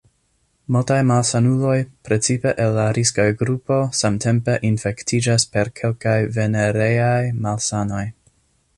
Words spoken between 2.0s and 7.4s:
precipe el la riska grupo, samtempe infektiĝas per kelkaj venereaj